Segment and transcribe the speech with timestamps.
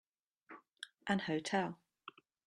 [1.05, 1.77] An hotel.